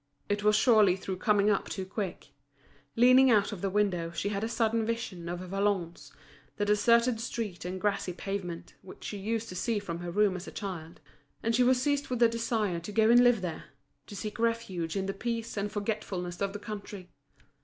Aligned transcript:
It 0.29 0.43
was 0.43 0.55
surely 0.55 0.95
through 0.95 1.17
coming 1.17 1.51
up 1.51 1.69
too 1.69 1.85
quick. 1.85 2.29
Leaning 2.95 3.29
out 3.29 3.51
of 3.51 3.61
the 3.61 3.69
window 3.69 4.09
she 4.11 4.29
had 4.29 4.43
a 4.43 4.49
sudden 4.49 4.83
vision 4.83 5.29
of 5.29 5.41
Valognes, 5.41 6.11
the 6.57 6.65
deserted 6.65 7.21
street 7.21 7.65
and 7.65 7.79
grassy 7.79 8.11
pavement, 8.11 8.73
which 8.81 9.03
she 9.03 9.19
used 9.19 9.47
to 9.49 9.55
see 9.55 9.77
from 9.77 9.99
her 9.99 10.09
room 10.09 10.35
as 10.35 10.47
a 10.47 10.51
child; 10.51 11.01
and 11.43 11.55
she 11.55 11.61
was 11.61 11.79
seized 11.79 12.07
with 12.07 12.23
a 12.23 12.27
desire 12.27 12.79
to 12.79 12.91
go 12.91 13.11
and 13.11 13.23
live 13.23 13.41
there—to 13.41 14.15
seek 14.15 14.39
refuge 14.39 14.95
in 14.95 15.05
the 15.05 15.13
peace 15.13 15.55
and 15.55 15.71
forgetfulness 15.71 16.41
of 16.41 16.53
the 16.53 16.57
country. 16.57 17.11